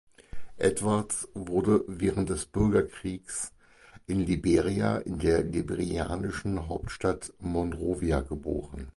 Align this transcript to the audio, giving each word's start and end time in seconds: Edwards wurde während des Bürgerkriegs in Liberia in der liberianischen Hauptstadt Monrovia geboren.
Edwards 0.57 1.29
wurde 1.35 1.83
während 1.87 2.31
des 2.31 2.47
Bürgerkriegs 2.47 3.53
in 4.07 4.19
Liberia 4.25 4.97
in 4.97 5.19
der 5.19 5.43
liberianischen 5.43 6.67
Hauptstadt 6.67 7.31
Monrovia 7.37 8.21
geboren. 8.21 8.87